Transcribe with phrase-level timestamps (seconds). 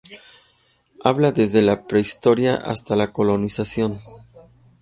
[1.03, 3.99] Habla desde la prehistoria hasta la colonización.